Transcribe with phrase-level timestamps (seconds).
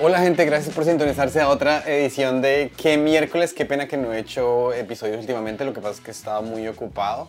[0.00, 3.52] Hola gente, gracias por sintonizarse a otra edición de ¿Qué miércoles?
[3.52, 6.66] Qué pena que no he hecho episodios últimamente, lo que pasa es que estaba muy
[6.66, 7.28] ocupado.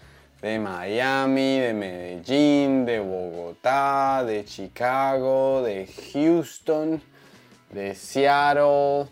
[0.45, 7.01] de Miami, de Medellín, de Bogotá, de Chicago, de Houston,
[7.71, 9.07] de Seattle.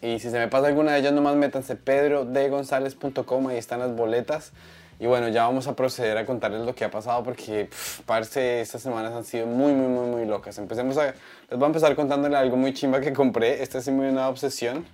[0.00, 4.52] Y si se me pasa alguna de ellas, nomás métanse pedrodegonzalez.com, ahí están las boletas.
[5.00, 7.68] Y bueno, ya vamos a proceder a contarles lo que ha pasado porque,
[8.06, 10.56] parece, estas semanas han sido muy, muy, muy, muy locas.
[10.58, 11.06] Empecemos a...
[11.06, 13.60] Les voy a empezar contándole algo muy chimba que compré.
[13.60, 14.86] Esta es muy una obsesión.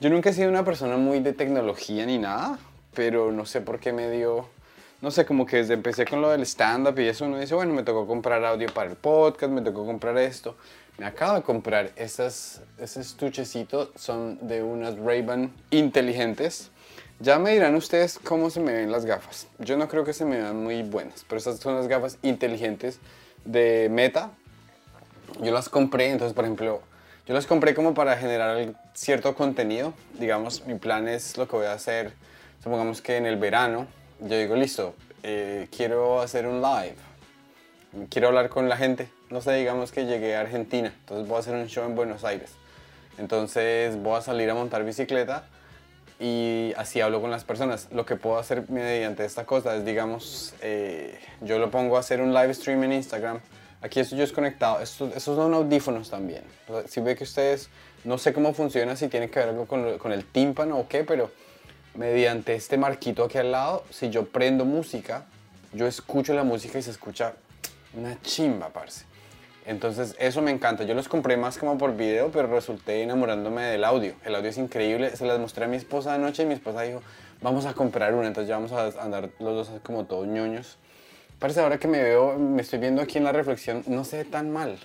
[0.00, 2.58] Yo nunca he sido una persona muy de tecnología ni nada,
[2.94, 4.48] pero no sé por qué me dio
[5.04, 7.74] no sé, como que desde empecé con lo del stand-up y eso uno dice, bueno,
[7.74, 10.56] me tocó comprar audio para el podcast, me tocó comprar esto.
[10.96, 16.70] Me acabo de comprar esas, ese estuchecito, son de unas Ray-Ban inteligentes.
[17.20, 19.46] Ya me dirán ustedes cómo se me ven las gafas.
[19.58, 22.98] Yo no creo que se me vean muy buenas, pero estas son las gafas inteligentes
[23.44, 24.30] de Meta.
[25.42, 26.80] Yo las compré, entonces, por ejemplo,
[27.26, 29.92] yo las compré como para generar cierto contenido.
[30.18, 32.14] Digamos, mi plan es lo que voy a hacer,
[32.62, 33.86] supongamos que en el verano
[34.20, 36.96] yo digo, listo, eh, quiero hacer un live,
[38.10, 39.08] quiero hablar con la gente.
[39.30, 42.24] No sé, digamos que llegué a Argentina, entonces voy a hacer un show en Buenos
[42.24, 42.52] Aires.
[43.18, 45.44] Entonces voy a salir a montar bicicleta
[46.20, 47.88] y así hablo con las personas.
[47.92, 52.20] Lo que puedo hacer mediante esta cosa es, digamos, eh, yo lo pongo a hacer
[52.20, 53.40] un live stream en Instagram.
[53.82, 54.80] Aquí estoy yo desconectado.
[54.80, 56.42] Estos, estos son audífonos también.
[56.86, 57.68] si ve que ustedes,
[58.04, 61.04] no sé cómo funciona, si tiene que ver algo con, con el tímpano o qué,
[61.04, 61.30] pero
[61.94, 65.26] mediante este marquito aquí al lado, si yo prendo música,
[65.72, 67.34] yo escucho la música y se escucha
[67.94, 69.04] una chimba, parce.
[69.66, 70.84] Entonces eso me encanta.
[70.84, 74.14] Yo los compré más como por video, pero resulté enamorándome del audio.
[74.24, 75.16] El audio es increíble.
[75.16, 77.00] Se las mostré a mi esposa anoche y mi esposa dijo,
[77.40, 78.26] vamos a comprar una.
[78.26, 80.76] Entonces ya vamos a andar los dos como todos ñoños.
[81.38, 84.52] Parece ahora que me veo, me estoy viendo aquí en la reflexión, no ve tan
[84.52, 84.78] mal.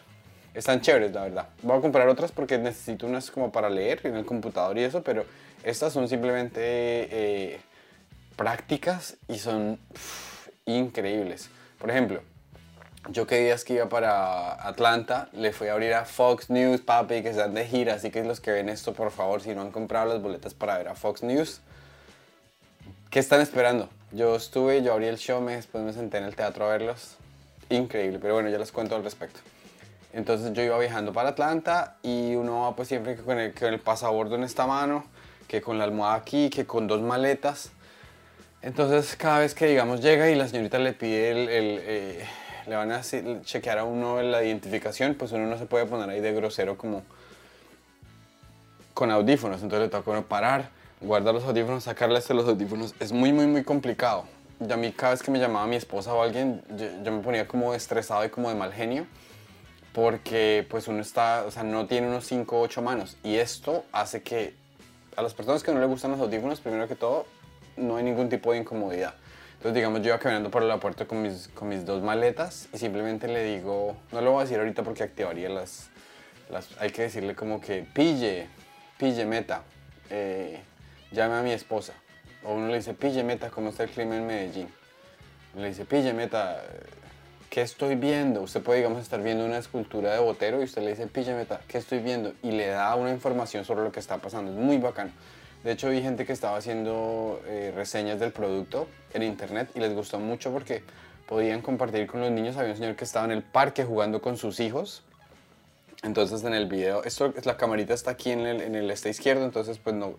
[0.53, 1.48] Están chéveres, la verdad.
[1.62, 5.03] Voy a comprar otras porque necesito unas como para leer en el computador y eso,
[5.03, 5.25] pero
[5.64, 7.59] estas son simplemente eh,
[8.36, 9.80] prácticas y son
[10.66, 11.50] increíbles.
[11.78, 12.22] Por ejemplo,
[13.09, 17.22] yo que días que iba para Atlanta, le fui a abrir a Fox News, papi,
[17.22, 19.72] que están de gira, así que los que ven esto, por favor, si no han
[19.72, 21.62] comprado las boletas para ver a Fox News,
[23.09, 23.90] ¿qué están esperando?
[24.12, 27.16] Yo estuve, yo abrí el show, me, después me senté en el teatro a verlos.
[27.69, 29.40] Increíble, pero bueno, ya les cuento al respecto.
[30.12, 33.80] Entonces yo iba viajando para Atlanta y uno va pues siempre con el, con el
[33.80, 35.06] pasabordo en esta mano
[35.50, 37.72] que con la almohada aquí, que con dos maletas.
[38.62, 42.26] Entonces cada vez que digamos llega y la señorita le pide el, eh,
[42.68, 46.22] le van a chequear a uno la identificación, pues uno no se puede poner ahí
[46.22, 47.02] de grosero como
[48.94, 49.64] con audífonos.
[49.64, 50.70] Entonces le toca uno parar,
[51.02, 52.94] guardar los audífonos, sacarle de los audífonos.
[53.00, 54.26] Es muy, muy, muy complicado.
[54.60, 57.24] Y a mí cada vez que me llamaba mi esposa o alguien, yo, yo, me
[57.24, 59.08] ponía como estresado y como de mal genio.
[59.94, 63.18] Porque pues uno está, o sea, no tiene unos 5 o 8 manos.
[63.24, 64.59] Y esto hace que
[65.19, 67.25] a las personas que no les gustan los audífonos, primero que todo,
[67.75, 69.16] no hay ningún tipo de incomodidad.
[69.56, 72.78] Entonces, digamos, yo iba caminando por la puerta con mis, con mis dos maletas y
[72.78, 75.90] simplemente le digo, no lo voy a decir ahorita porque activaría las,
[76.50, 78.47] las hay que decirle como que, pille,
[78.97, 79.63] pille meta,
[80.09, 80.62] eh,
[81.12, 81.96] llame a mi esposa.
[82.46, 84.69] O uno le dice, pille meta, ¿cómo está el clima en Medellín?
[85.53, 86.63] Le dice, pille meta,
[87.59, 88.42] ¿qué estoy viendo?
[88.44, 91.78] Usted puede, digamos, estar viendo una escultura de Botero y usted le dice, píllame, ¿qué
[91.78, 92.31] estoy viendo?
[92.42, 94.52] Y le da una información sobre lo que está pasando.
[94.52, 95.12] Es muy bacano.
[95.66, 99.94] De hecho, vi gente que estaba haciendo eh, reseñas del producto en internet y les
[99.94, 100.84] gustó mucho porque
[101.28, 102.56] podían compartir con los niños.
[102.56, 105.03] Había un señor que estaba en el parque jugando con sus hijos.
[106.03, 109.44] Entonces, en el video, esto, la camarita está aquí en el, en el este izquierdo,
[109.44, 110.16] entonces, pues no.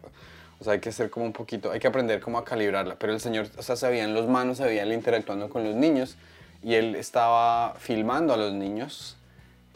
[0.59, 2.97] O sea, hay que hacer como un poquito, hay que aprender cómo a calibrarla.
[2.99, 6.19] Pero el señor, o sea, se veían los manos, se veía interactuando con los niños
[6.63, 9.17] y él estaba filmando a los niños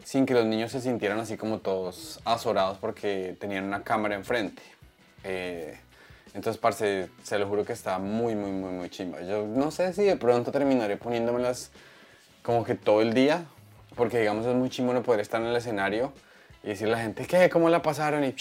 [0.03, 4.61] sin que los niños se sintieran así como todos azorados porque tenían una cámara enfrente.
[5.23, 5.79] Eh,
[6.35, 9.21] entonces, parce, se lo juro que está muy, muy, muy, muy chimba.
[9.21, 11.71] Yo no sé si de pronto terminaré poniéndomelas
[12.43, 13.45] como que todo el día,
[13.95, 16.13] porque digamos es muy chimbo no poder estar en el escenario
[16.65, 17.47] y decirle a la gente, ¿qué?
[17.47, 18.23] ¿Cómo la pasaron?
[18.23, 18.33] Y,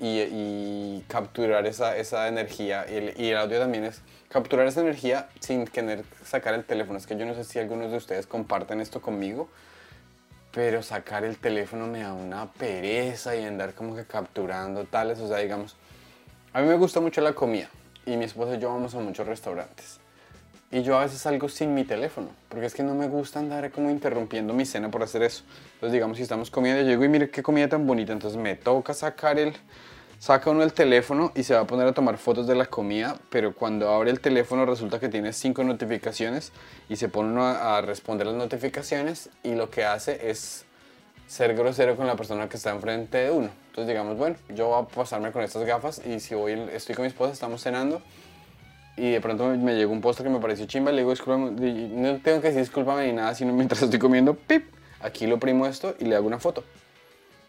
[0.00, 2.84] y, capturar esa, esa energía.
[2.90, 6.98] Y el, y el, audio también es capturar esa energía sin tener sacar el teléfono.
[6.98, 9.48] Es que yo no sé si algunos de ustedes comparten esto conmigo,
[10.50, 15.20] pero sacar el teléfono me da una pereza y andar como que capturando tales.
[15.20, 15.76] O sea, digamos,
[16.52, 17.68] a mí me gusta mucho la comida
[18.04, 20.00] y mi esposa y yo vamos a muchos restaurantes.
[20.70, 23.70] Y yo a veces salgo sin mi teléfono, porque es que no me gusta andar
[23.70, 25.42] como interrumpiendo mi cena por hacer eso.
[25.74, 28.54] Entonces, digamos, si estamos comiendo, yo digo, y mire qué comida tan bonita, entonces me
[28.54, 29.54] toca sacar el,
[30.18, 33.16] saca uno el teléfono y se va a poner a tomar fotos de la comida,
[33.30, 36.52] pero cuando abre el teléfono resulta que tiene cinco notificaciones
[36.90, 40.66] y se pone uno a, a responder las notificaciones y lo que hace es
[41.26, 43.48] ser grosero con la persona que está enfrente de uno.
[43.68, 47.04] Entonces digamos, bueno, yo voy a pasarme con estas gafas y si voy, estoy con
[47.04, 48.02] mi esposa, estamos cenando
[48.98, 52.18] y de pronto me llegó un postre que me pareció chimba, le digo, discúlpame, no
[52.18, 54.66] tengo que decir discúlpame ni nada, sino mientras estoy comiendo, pip,
[55.00, 56.64] aquí lo primo esto y le hago una foto.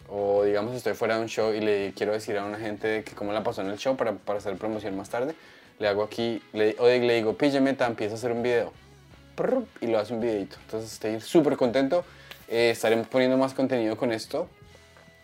[0.07, 3.13] O digamos, estoy fuera de un show y le quiero decir a una gente que
[3.13, 5.35] cómo la pasó en el show para, para hacer promoción más tarde,
[5.79, 8.71] le hago aquí, le, o le digo, pílleme, empiezo a hacer un video.
[9.79, 10.57] Y lo hace un videito.
[10.65, 12.03] Entonces estoy súper contento.
[12.49, 14.49] Eh, estaremos poniendo más contenido con esto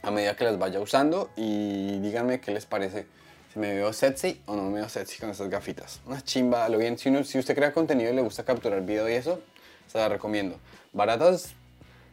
[0.03, 3.07] a medida que las vaya usando y díganme qué les parece
[3.55, 6.01] me veo sexy o no me veo sexy con estas gafitas.
[6.05, 6.97] Una chimba, lo bien.
[6.97, 9.41] Si, usted crea contenido y le gusta capturar video y eso,
[9.87, 10.59] se la recomiendo.
[10.93, 11.53] Baratas,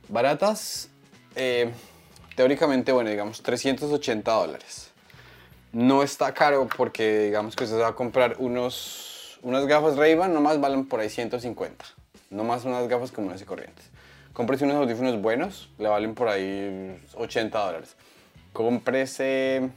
[0.09, 0.89] baratas,
[1.35, 1.71] eh,
[2.37, 4.91] teóricamente, bueno, digamos 380 dólares.
[5.73, 10.61] No está caro porque digamos que usted va a comprar unos, unas gafas Ray-Ban, nomás
[10.61, 11.85] valen por ahí 150.
[12.31, 13.87] Nomás unas gafas comunes y corrientes.
[14.33, 17.97] Cómprese unos audífonos buenos, le valen por ahí 80 dólares.
[18.53, 19.71] Cómprese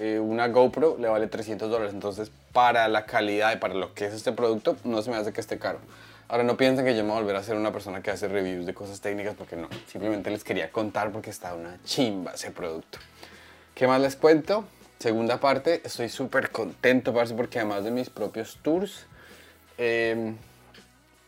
[0.00, 1.92] eh, una GoPro le vale 300 dólares.
[1.92, 5.32] Entonces, para la calidad y para lo que es este producto, no se me hace
[5.32, 5.78] que esté caro.
[6.26, 8.26] Ahora, no piensen que yo me voy a volver a ser una persona que hace
[8.26, 9.68] reviews de cosas técnicas, porque no.
[9.86, 12.98] Simplemente les quería contar porque está una chimba ese producto.
[13.74, 14.64] ¿Qué más les cuento?
[14.98, 19.06] Segunda parte, estoy súper contento, porque además de mis propios tours,
[19.76, 20.36] em,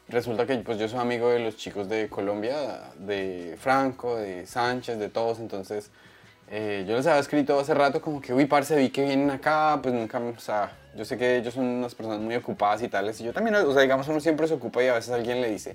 [0.09, 4.99] resulta que pues, yo soy amigo de los chicos de Colombia, de Franco, de Sánchez,
[4.99, 5.91] de todos, entonces
[6.55, 9.81] eh, yo les había escrito hace rato como que, uy, parce, vi que vienen acá,
[9.83, 13.19] pues nunca, o sea, yo sé que ellos son unas personas muy ocupadas y tales,
[13.23, 15.51] y yo también, o sea, digamos, uno siempre se ocupa y a veces alguien le
[15.51, 15.75] dice,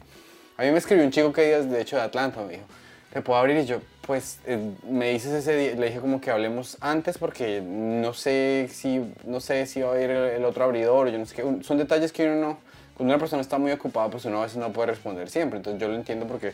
[0.55, 2.65] a mí me escribió un chico que de hecho de Atlanta, me dijo,
[3.11, 3.57] ¿te puedo abrir?
[3.57, 7.59] Y yo, pues, eh, me dices ese día, le dije como que hablemos antes porque
[7.59, 11.35] no sé si, no sé si va a ir el, otro abridor, yo no sé
[11.37, 12.59] qué, son detalles que uno no,
[12.93, 15.81] cuando una persona está muy ocupada, pues uno a veces no puede responder siempre, entonces
[15.81, 16.53] yo lo entiendo porque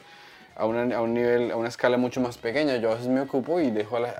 [0.56, 2.78] a, una, a, un nivel, a una escala mucho más pequeña.
[2.78, 4.14] Yo a veces me ocupo y dejo a,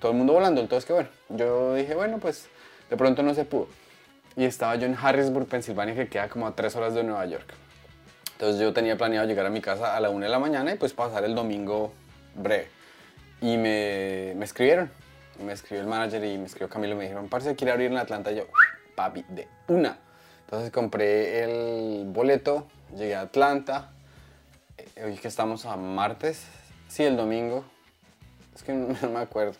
[0.00, 0.60] todo el mundo volando.
[0.60, 2.48] Entonces, que bueno, yo dije, bueno, pues
[2.90, 3.68] de pronto no se pudo.
[4.36, 7.54] Y estaba yo en Harrisburg, Pensilvania, que queda como a tres horas de Nueva York.
[8.32, 10.76] Entonces yo tenía planeado llegar a mi casa a la una de la mañana y
[10.76, 11.92] pues pasar el domingo
[12.34, 12.68] breve.
[13.40, 14.90] Y me, me escribieron.
[15.42, 16.96] Me escribió el manager y me escribió Camilo.
[16.96, 18.32] Me dijeron, parce, quiere abrir en Atlanta.
[18.32, 18.44] Yo,
[18.94, 19.98] papi, de una.
[20.46, 23.90] Entonces compré el boleto, llegué a Atlanta,
[25.02, 26.44] hoy que estamos a martes,
[26.88, 27.64] sí, el domingo,
[28.54, 29.54] es que no, me acuerdo.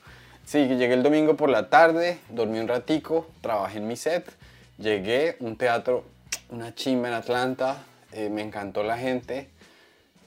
[0.44, 4.30] Sí, llegué el domingo por la tarde, dormí un ratico, trabajé en mi set,
[4.78, 6.04] llegué, un teatro,
[6.50, 7.82] una chimba en Atlanta,
[8.12, 9.48] eh, me encantó la gente,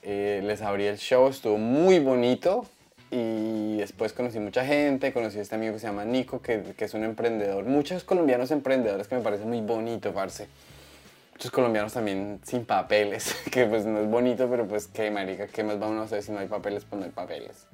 [0.01, 2.65] eh, les abrí el show, estuvo muy bonito
[3.11, 6.85] y después conocí mucha gente, conocí a este amigo que se llama Nico, que, que
[6.85, 10.47] es un emprendedor, muchos colombianos emprendedores que me parece muy bonito, parce
[11.39, 15.63] muchos colombianos también sin papeles, que pues no es bonito, pero pues qué marica, qué
[15.63, 17.65] más vamos a hacer si no hay papeles, pues no hay papeles.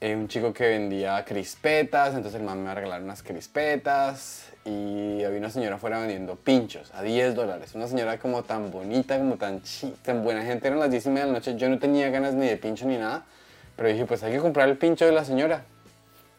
[0.00, 4.46] Eh, un chico que vendía crispetas, entonces el man me va a regalar unas crispetas
[4.64, 7.76] y había una señora afuera vendiendo pinchos a 10 dólares.
[7.76, 9.62] Una señora como tan bonita, como tan,
[10.02, 12.34] tan buena gente, eran las 10 y media de la noche, yo no tenía ganas
[12.34, 13.24] ni de pincho ni nada,
[13.76, 15.62] pero dije pues hay que comprar el pincho de la señora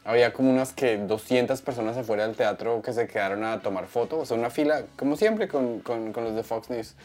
[0.06, 4.20] había como unas que 200 personas afuera del teatro que se quedaron a tomar fotos,
[4.20, 6.96] o sea, una fila, como siempre con, con, con los de Fox News.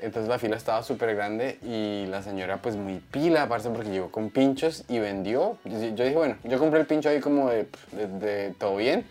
[0.00, 4.10] Entonces la fila estaba súper grande y la señora pues muy pila, aparte porque llegó
[4.10, 5.56] con pinchos y vendió.
[5.64, 9.06] Yo, dije, bueno, yo compré el pincho ahí como de, de, todo bien,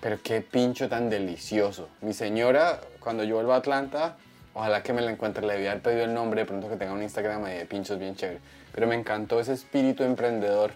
[0.00, 1.88] pero qué pincho tan delicioso.
[2.00, 4.16] Mi señora, cuando yo vuelva a Atlanta,
[4.54, 7.02] ojalá que me la encuentre, le haber pedido el nombre, de pronto que tenga un
[7.02, 8.40] Instagram de pinchos bien chévere.
[8.74, 10.72] Pero me encantó ese espíritu emprendedor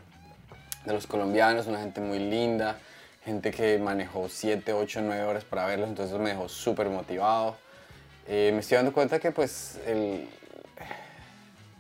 [0.86, 2.78] de los colombianos, una gente muy linda,
[3.24, 7.56] gente que manejó 7, 8, 9 horas para verlos, entonces me dejó súper motivado.
[8.28, 10.28] Eh, me estoy dando cuenta que pues el,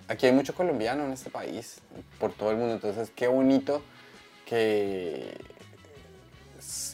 [0.08, 1.78] aquí hay mucho colombiano en este país,
[2.18, 3.82] por todo el mundo, entonces qué bonito
[4.44, 5.36] que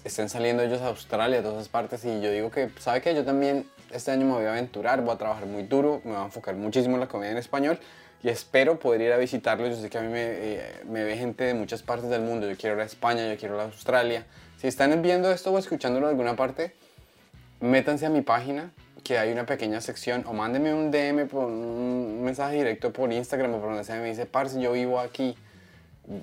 [0.04, 3.14] estén saliendo ellos a Australia, a todas esas partes, y yo digo que, ¿sabe qué?
[3.14, 6.20] Yo también este año me voy a aventurar, voy a trabajar muy duro, me voy
[6.20, 7.78] a enfocar muchísimo en la comida en español,
[8.22, 9.70] y espero poder ir a visitarlos.
[9.70, 12.48] Yo sé que a mí me, eh, me, ve gente de muchas partes del mundo.
[12.48, 14.26] Yo quiero ir a España, yo quiero ir a Australia.
[14.58, 16.72] Si están viendo esto o escuchándolo de alguna parte,
[17.60, 18.70] métanse a mi página,
[19.02, 23.58] que hay una pequeña sección, o mándenme un DM, un mensaje directo por Instagram o
[23.58, 23.96] por donde sea.
[23.96, 25.36] Me dice, parce, yo vivo aquí,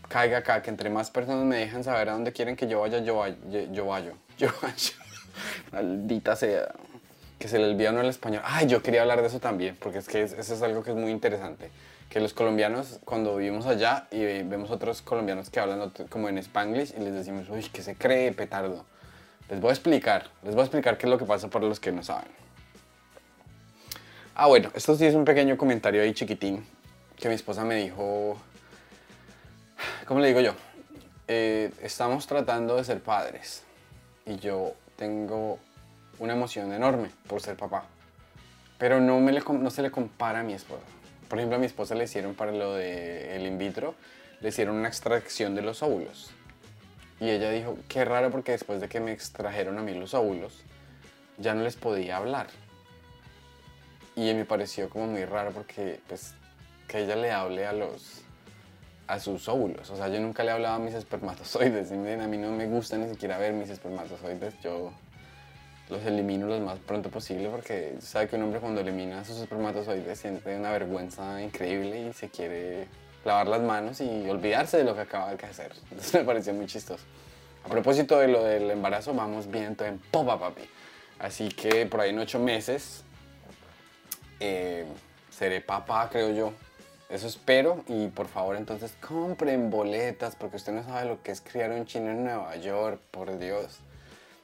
[0.07, 2.99] caiga acá, que entre más personas me dejan saber a dónde quieren que yo vaya,
[2.99, 3.35] yo, vaya,
[3.71, 4.13] yo vaya.
[4.37, 4.93] Yo vaya.
[5.73, 6.73] Maldita sea.
[7.39, 8.41] Que se le olvida uno el español.
[8.45, 10.91] Ay, yo quería hablar de eso también, porque es que es- eso es algo que
[10.91, 11.71] es muy interesante.
[12.09, 16.93] Que los colombianos, cuando vivimos allá y vemos otros colombianos que hablan como en spanglish
[16.97, 18.85] y les decimos, uy, ¿qué se cree, petardo?
[19.49, 21.79] Les voy a explicar, les voy a explicar qué es lo que pasa para los
[21.79, 22.27] que no saben.
[24.35, 26.65] Ah, bueno, esto sí es un pequeño comentario ahí chiquitín
[27.17, 28.37] que mi esposa me dijo,
[30.05, 30.53] ¿cómo le digo yo?
[31.27, 33.63] Eh, estamos tratando de ser padres
[34.25, 35.59] y yo tengo
[36.19, 37.85] una emoción enorme por ser papá,
[38.77, 40.83] pero no, me le, no se le compara a mi esposa.
[41.27, 43.95] Por ejemplo, a mi esposa le hicieron para lo de el in vitro,
[44.41, 46.31] le hicieron una extracción de los óvulos.
[47.19, 50.63] Y ella dijo, qué raro porque después de que me extrajeron a mí los óvulos,
[51.37, 52.47] ya no les podía hablar.
[54.15, 56.33] Y me pareció como muy raro porque, pues,
[56.87, 58.21] que ella le hable a los,
[59.07, 59.89] a sus óvulos.
[59.89, 61.91] O sea, yo nunca le hablaba a mis espermatozoides.
[61.93, 64.59] A mí no me gusta ni siquiera ver mis espermatozoides.
[64.61, 64.91] Yo
[65.89, 70.19] los elimino lo más pronto posible porque sabe que un hombre cuando elimina sus espermatozoides
[70.19, 72.87] siente una vergüenza increíble y se quiere
[73.25, 75.71] lavar las manos y olvidarse de lo que acaba de hacer.
[75.91, 77.03] Entonces me pareció muy chistoso.
[77.65, 80.61] A propósito de lo del embarazo, vamos viento en popa, papi.
[81.17, 83.03] Así que por ahí en ocho meses
[84.39, 84.85] eh,
[85.29, 86.53] seré papá, creo yo.
[87.09, 91.41] Eso espero y por favor entonces compren boletas porque usted no sabe lo que es
[91.41, 93.79] criar un chino en Nueva York, por Dios.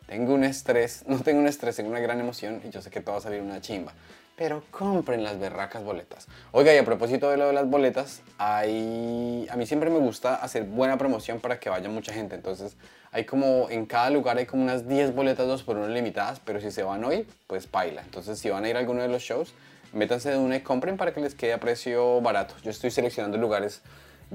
[0.08, 3.02] Tengo un estrés, no tengo un estrés, tengo una gran emoción y yo sé que
[3.02, 3.94] todo va a salir una chimba.
[4.38, 6.28] Pero compren las berracas boletas.
[6.52, 9.48] Oiga, y a propósito de lo de las boletas, hay...
[9.50, 12.36] a mí siempre me gusta hacer buena promoción para que vaya mucha gente.
[12.36, 12.76] Entonces,
[13.14, 16.60] hay como en cada lugar hay como unas 10 boletas 2 por 1 limitadas, pero
[16.60, 18.02] si se van hoy, pues baila.
[18.02, 19.54] Entonces, si van a ir a alguno de los shows,
[19.94, 22.56] métanse de una y compren para que les quede a precio barato.
[22.62, 23.84] Yo estoy seleccionando lugares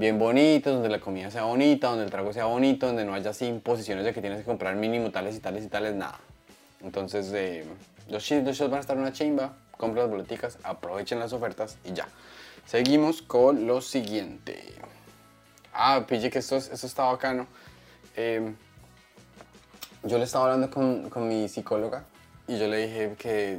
[0.00, 3.30] bien bonitos, donde la comida sea bonita, donde el trago sea bonito, donde no haya
[3.30, 6.19] así imposiciones de que tienes que comprar mínimo tales y tales y tales, nada.
[6.83, 7.66] Entonces, eh,
[8.09, 12.09] los, shows van a estar una chimba, compren las boleticas, aprovechen las ofertas y ya.
[12.64, 14.62] Seguimos con lo siguiente.
[15.75, 17.47] Ah, pille que esto, es- esto está bacano.
[18.16, 18.54] Eh,
[20.04, 22.04] yo le estaba hablando con, con mi psicóloga
[22.49, 23.59] y yo le dije que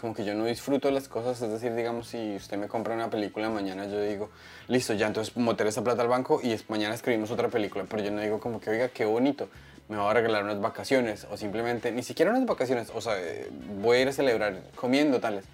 [0.00, 3.10] como que yo no disfruto las cosas, es decir, digamos, si usted me compra una
[3.10, 4.30] película mañana, yo digo,
[4.66, 8.10] listo, ya entonces meter esa plata al banco y mañana escribimos otra película, pero yo
[8.10, 9.48] no digo como que, oiga, qué bonito,
[9.88, 13.50] me va a regalar unas vacaciones o simplemente, ni siquiera unas vacaciones, o sea, eh,
[13.82, 15.44] voy a ir a celebrar comiendo tales.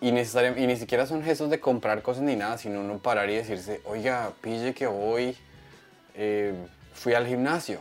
[0.00, 3.34] Y, y ni siquiera son gestos de comprar cosas ni nada, sino uno parar y
[3.34, 5.36] decirse, oiga, pille que hoy
[6.14, 6.54] eh,
[6.94, 7.80] fui al gimnasio,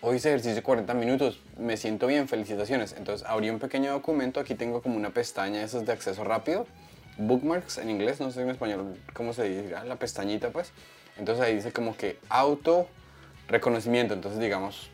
[0.00, 2.94] hoy hice ejercicio 40 minutos, me siento bien, felicitaciones.
[2.96, 6.66] Entonces abrí un pequeño documento, aquí tengo como una pestaña, esas de acceso rápido,
[7.18, 10.72] bookmarks en inglés, no sé en español cómo se dice, la pestañita pues.
[11.16, 12.88] Entonces ahí dice como que auto
[13.48, 14.90] reconocimiento, entonces digamos,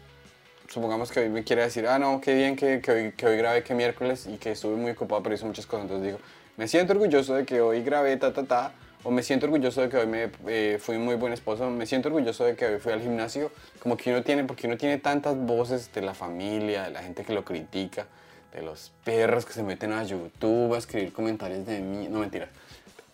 [0.68, 3.37] supongamos que hoy me quiere decir, ah, no, qué bien que, que hoy, que hoy
[3.37, 5.82] grabé, que miércoles y que estuve muy ocupado, pero hice muchas cosas.
[5.82, 6.18] Entonces digo,
[6.56, 8.73] me siento orgulloso de que hoy grabé, ta, ta, ta,
[9.04, 11.87] o me siento orgulloso de que hoy me, eh, fui un muy buen esposo, me
[11.87, 13.52] siento orgulloso de que hoy fui al gimnasio.
[13.78, 17.23] Como que uno tiene, porque uno tiene tantas voces de la familia, de la gente
[17.23, 18.06] que lo critica,
[18.52, 22.49] de los perros que se meten a YouTube a escribir comentarios de mí, no mentira.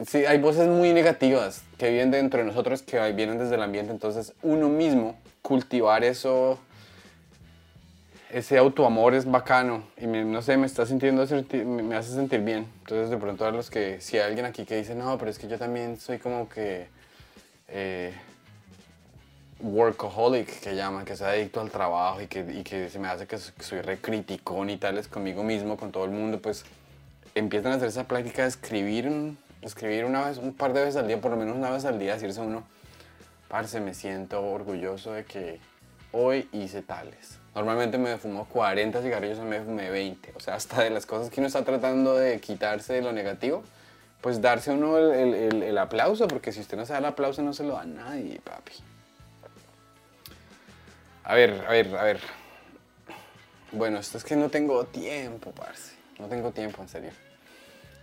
[0.07, 3.93] Sí, hay voces muy negativas que viven dentro de nosotros, que vienen desde el ambiente,
[3.93, 6.59] entonces uno mismo cultivar eso
[8.33, 11.27] ese autoamor es bacano y me- no sé, me está sintiendo,
[11.65, 12.67] me hace sentir bien.
[12.81, 15.39] Entonces de pronto a los que, si hay alguien aquí que dice, no, pero es
[15.39, 16.89] que yo también soy como que
[17.69, 18.13] eh,
[19.61, 23.27] workaholic, que llaman, que soy adicto al trabajo y que, y que se me hace
[23.27, 26.65] que, soy re criticón y tales conmigo mismo, con todo el mundo, pues
[27.35, 29.11] empiezan a hacer esa práctica de escribir,
[29.63, 31.99] escribir una vez, un par de veces al día, por lo menos una vez al
[31.99, 32.63] día, decirse uno,
[33.49, 35.61] parce, me siento orgulloso de que
[36.13, 37.40] hoy hice tales.
[37.55, 40.33] Normalmente me fumo 40 cigarrillos, hoy me fumé 20.
[40.37, 43.63] O sea, hasta de las cosas que uno está tratando de quitarse de lo negativo,
[44.21, 47.05] pues darse uno el, el- el- el aplauso, porque si usted no se da el
[47.07, 48.73] aplauso no se lo da a nadie, papi.
[51.25, 52.21] A ver, a ver, a ver.
[53.73, 55.95] Bueno, esto es que no tengo tiempo, parce.
[56.19, 57.11] No tengo tiempo, en serio.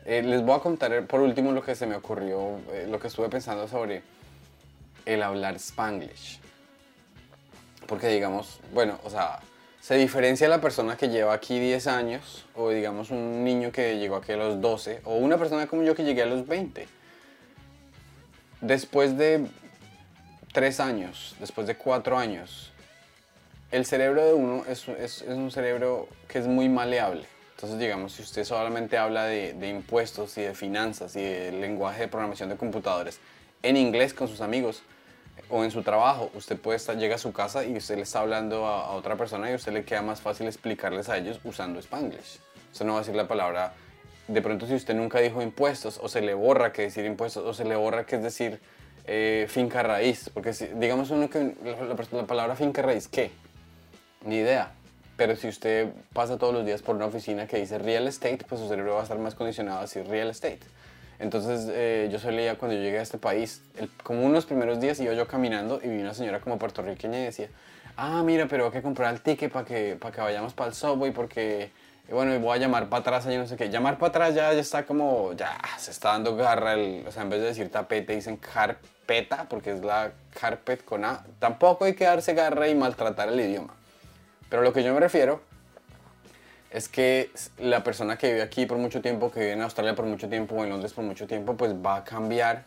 [0.06, 3.00] Eh, les voy a contar eh, por último lo que se me ocurrió, eh, lo
[3.00, 4.02] que estuve pensando sobre
[5.06, 6.40] el hablar spanglish.
[7.88, 9.40] Porque digamos, bueno, o sea,
[9.82, 14.18] se diferencia la persona que lleva aquí 10 años, o digamos un niño que llegó
[14.18, 16.88] aquí a los 12, o una persona como yo que llegué a los 20.
[18.62, 19.46] Después de
[20.52, 22.72] 3 años, después de 4 años,
[23.72, 27.26] el cerebro de uno es, es- es un cerebro que es muy maleable.
[27.56, 32.02] Entonces, digamos, si usted solamente habla de, de impuestos y de finanzas y de lenguaje
[32.02, 33.20] de programación de computadores
[33.64, 34.84] en inglés con sus amigos
[35.50, 38.20] o en su trabajo, usted puede estar, llega a su casa y usted le está
[38.20, 42.40] hablando a, otra persona y usted le queda más fácil explicarles a ellos usando Spanglish.
[42.72, 43.74] Usted no va a decir la palabra,
[44.28, 47.54] de pronto si usted nunca dijo impuestos, o se le borra que decir impuestos, o
[47.54, 48.60] se le borra que es decir
[49.06, 53.32] eh, finca raíz, porque si, digamos uno que la, la palabra finca raíz, ¿qué?
[54.26, 54.74] Ni idea.
[55.16, 58.62] Pero si usted pasa todos los días por una oficina que dice real estate, pues
[58.62, 60.60] su cerebro va a estar más condicionado a decir real estate.
[61.20, 63.62] Entonces eh, yo solía cuando yo llegué a este país,
[64.04, 67.50] como unos primeros días iba yo caminando y vi una señora como puertorriqueña y decía,
[67.96, 70.76] ah, mira, pero hay que comprar el ticket para que, para que vayamos para el
[70.76, 71.72] subway porque,
[72.10, 73.70] bueno, y voy a llamar para atrás, y no sé qué.
[73.70, 77.24] Llamar para atrás ya, ya está como, ya se está dando garra, el, o sea,
[77.24, 81.26] en vez de decir tapete dicen carpeta porque es la carpet con A.
[81.40, 83.74] Tampoco hay que darse garra y maltratar el idioma.
[84.50, 85.42] Pero lo que yo me refiero
[86.72, 90.06] es que la persona que vive aquí por mucho tiempo, que vive en Australia por
[90.06, 92.66] mucho tiempo o en Londres por mucho tiempo, pues va a cambiar.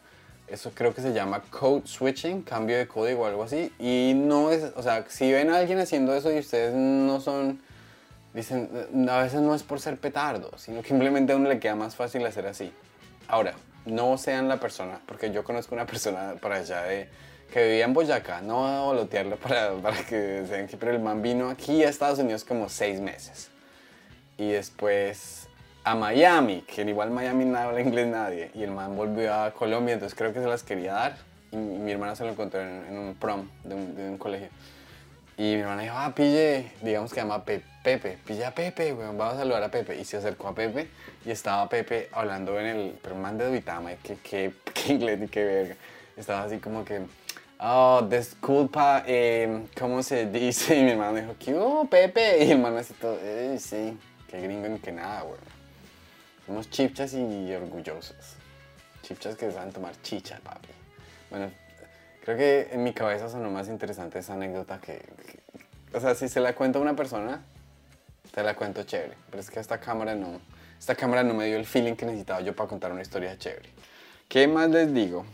[0.48, 3.72] Eso creo que se llama code switching, cambio de código o algo así.
[3.78, 7.60] Y no es, o sea, si ven a alguien haciendo eso y ustedes no son,
[8.34, 8.68] dicen,
[9.08, 11.94] a veces no es por ser petardo, sino que simplemente a uno le queda más
[11.94, 12.72] fácil hacer así.
[13.28, 13.54] Ahora,
[13.84, 17.08] no sean la persona, porque yo conozco una persona para allá de
[17.52, 19.36] que vivía en Boyacá, no voy a volotearlo
[19.82, 23.50] para, que sean que, pero el man vino aquí a Estados Unidos como seis meses.
[24.40, 25.48] Y después
[25.84, 29.92] a Miami, que igual Miami no habla inglés nadie, y el man volvió a Colombia,
[29.92, 31.18] entonces creo que se las quería dar,
[31.52, 34.48] y mi hermana se lo encontró en, un prom de un, colegio.
[35.36, 39.34] Y mi hermana dijo, ah, pille, digamos que llama Pepe, pille a Pepe, weón, vamos
[39.34, 40.00] a saludar a Pepe.
[40.00, 40.88] Y se acercó a Pepe
[41.26, 45.28] y estaba Pepe hablando en el, pero man de Duitama, que, que, que inglés ni
[45.28, 45.76] qué verga.
[46.16, 47.02] Estaba así como que,
[47.62, 50.76] Oh, disculpa, eh, ¿cómo se dice?
[50.78, 51.54] Y mi hermano dijo, ¿qué
[51.90, 52.38] Pepe?
[52.38, 53.98] Y el hermano así todo, eh, sí,
[54.30, 55.40] qué gringo ni que nada, güey.
[56.46, 58.36] Somos chipchas y orgullosos.
[59.02, 60.68] Chipchas que saben tomar chicha, papi.
[61.30, 61.50] Bueno,
[62.24, 65.02] creo que en mi cabeza sonó más interesante esa anécdota que,
[65.92, 67.42] O sea, si se la cuento a una persona,
[68.32, 69.16] te la cuento chévere.
[69.30, 70.40] Pero es que esta cámara no...
[70.78, 73.68] Esta cámara no me dio el feeling que necesitaba yo para contar una historia chévere.
[74.28, 75.26] ¿Qué más les digo?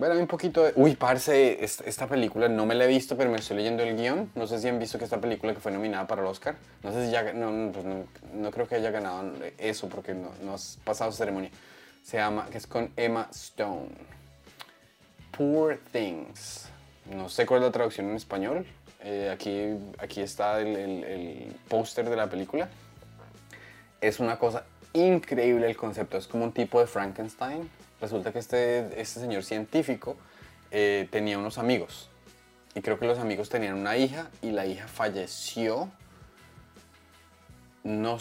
[0.00, 0.72] Bueno, un poquito de...
[0.76, 4.30] Uy, parce, esta película no me la he visto, pero me estoy leyendo el guion.
[4.34, 6.90] No sé si han visto que esta película que fue nominada para el Oscar, no
[6.90, 7.34] sé si ya...
[7.34, 7.84] No, pues
[8.32, 11.50] no, creo que haya ganado eso porque no, no has pasado ceremonia.
[12.02, 13.90] Se llama, que es con Emma Stone.
[15.36, 16.70] Poor Things.
[17.14, 18.66] No sé cuál es la traducción en español.
[19.02, 22.70] Eh, aquí, aquí está el, el, el póster de la película.
[24.00, 26.16] Es una cosa increíble el concepto.
[26.16, 27.68] Es como un tipo de Frankenstein
[28.00, 30.16] resulta que este, este señor científico
[30.70, 32.08] eh, tenía unos amigos.
[32.74, 35.90] Y creo que los amigos tenían una hija y la hija falleció.
[37.82, 38.18] No,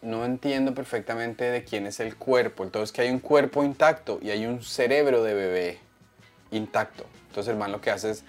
[0.00, 2.64] no entiendo perfectamente de quién es el cuerpo.
[2.64, 5.78] Entonces que hay un cuerpo intacto y hay un cerebro de bebé
[6.50, 7.04] intacto.
[7.28, 8.24] Entonces el man lo que hace es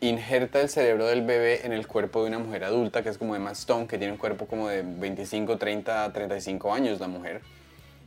[0.00, 3.34] injerta el cerebro del bebé en el cuerpo de una mujer adulta, que es como
[3.34, 7.42] Emma Stone, que tiene un cuerpo como de 25, 30, 35 años la mujer,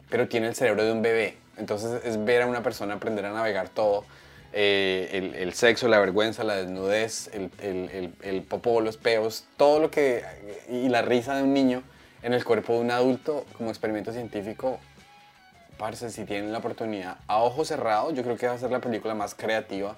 [0.09, 1.40] pero tiene el cerebro de un bebé.
[1.57, 4.05] Entonces es ver a una persona aprender a navegar todo.
[4.53, 9.89] Eh, el, sexo, la vergüenza, la desnudez, el, el, el, popó, los peos, todo lo
[9.91, 10.23] que...
[10.69, 11.83] y la risa de un niño
[12.21, 14.79] en el cuerpo de un adulto como experimento científico,
[15.77, 18.81] parce, si tienen la oportunidad, a ojo cerrado, yo creo que va a ser la
[18.81, 19.95] película más creativa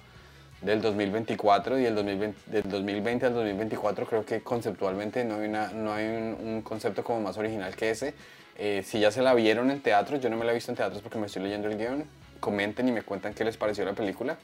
[0.61, 5.67] del 2024 y el 2020, del 2020 al 2024 creo que conceptualmente no hay, una,
[5.69, 8.13] no hay un concepto como más original que ese
[8.57, 10.77] eh, si ya se la vieron en teatro, yo no me la he visto en
[10.77, 12.05] teatros porque me estoy leyendo el guion.
[12.39, 14.37] Comenten y me cuentan qué les pareció la película.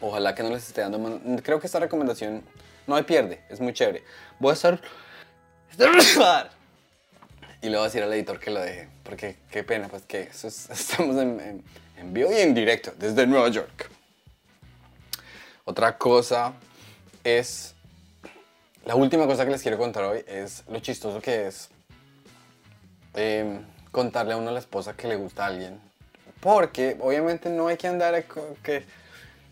[0.00, 1.20] Ojalá que no les esté dando...
[1.42, 2.42] Creo que esta recomendación
[2.86, 4.02] no hay pierde, es muy chévere.
[4.38, 4.80] Voy a estar...
[7.62, 10.20] Y le voy a decir al editor que lo deje, porque qué pena, pues que
[10.30, 11.64] estamos en,
[11.96, 13.90] en vivo y en directo desde Nueva York.
[15.64, 16.52] Otra cosa
[17.24, 17.74] es...
[18.84, 21.70] La última cosa que les quiero contar hoy es lo chistoso que es
[23.16, 25.80] Em, contarle a uno a la esposa que le gusta a alguien.
[26.40, 28.22] Porque obviamente no hay que andar
[28.62, 28.84] que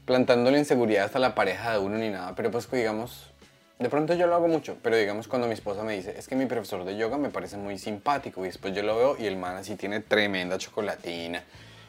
[0.04, 3.30] plantándole inseguridad hasta la pareja de uno ni nada, pero pues digamos,
[3.78, 6.36] de pronto yo lo hago mucho, pero digamos cuando mi esposa me dice, es que
[6.36, 9.38] mi profesor de yoga me parece muy simpático y después yo lo veo y el
[9.38, 11.42] man así tiene tremenda chocolatina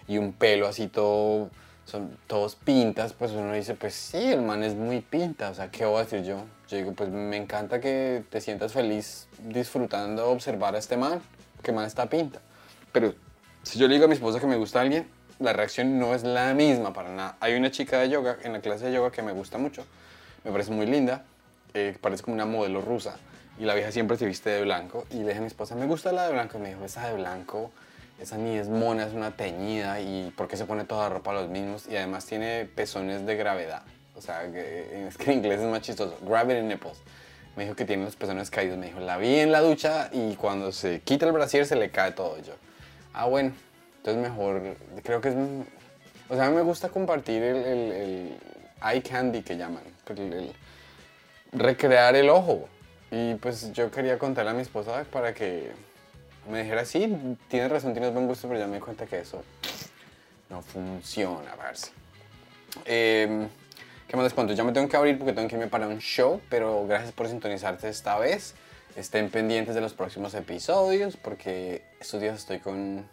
[0.07, 1.49] y un pelo así todo,
[1.83, 5.69] son todos pintas, pues uno dice, pues sí, el man es muy pinta, o sea,
[5.71, 6.45] ¿qué voy a decir yo?
[6.69, 11.21] Yo digo, pues me encanta que te sientas feliz disfrutando observar a este man
[11.65, 12.39] que más está pinta.
[12.93, 13.13] Pero
[13.63, 15.08] si yo le digo a mi esposa que me gusta alguien,
[15.39, 17.36] la reacción no es la misma para nada.
[17.41, 19.86] Hay una chica de yoga en la clase de yoga que me gusta mucho,
[20.45, 21.25] me parece muy linda,
[21.73, 23.17] eh, parece como una modelo rusa
[23.60, 25.88] y la vieja siempre se viste de blanco y le dije a mi esposa, me
[25.88, 27.71] gusta la de blanco, y me dijo, esa de blanco,
[28.19, 31.34] esa ni es mona, es una teñida y ¿por qué se pone toda la ropa
[31.34, 31.88] los mismos?
[31.89, 33.84] Y además tiene pezones de gravedad,
[34.15, 36.97] o sea, que, es que en inglés es más chistoso, gravity nipples.
[37.55, 38.77] Me dijo que tiene los pezones caídos.
[38.77, 41.89] Me dijo, la vi en la ducha y cuando se quita el brasier se le
[41.91, 42.37] cae todo.
[42.41, 42.53] Yo,
[43.13, 43.53] ah, bueno,
[43.97, 44.61] entonces mejor,
[45.03, 45.35] creo que es...
[46.29, 48.37] O sea, a mí me gusta compartir el,
[48.83, 50.53] eye candy que llaman, el-
[51.51, 52.67] recrear el ojo.
[53.11, 55.71] Y pues yo quería contarle a mi esposa para que
[56.49, 59.43] me dijera, sí, tienes razón, tienes buen gusto, pero ya me di cuenta que eso
[60.49, 61.91] no funciona, parce.
[62.85, 63.47] Eh,
[64.07, 64.57] ¿Qué más les?
[64.57, 67.27] Ya me tengo que abrir porque tengo que irme para un show, pero gracias por
[67.27, 68.53] sintonizarte esta vez.
[68.95, 73.07] Estén pendientes de los próximos episodios porque estos días estoy con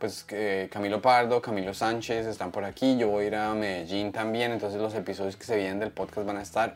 [0.00, 0.26] pues
[0.70, 2.98] Camilo Pardo, Camilo Sánchez están por aquí.
[2.98, 6.26] Yo voy a ir a Medellín también, entonces los episodios que se vienen del podcast
[6.26, 6.74] van a estar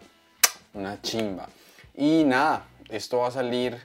[0.72, 1.48] una chimba.
[1.96, 3.76] Y nada, esto va a salir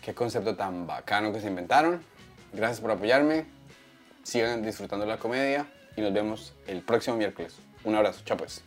[0.00, 2.04] Qué concepto tan bacano que se inventaron.
[2.52, 3.46] Gracias por apoyarme.
[4.22, 7.56] Sigan disfrutando la comedia y nos vemos el próximo miércoles.
[7.82, 8.62] Un abrazo, chao pues.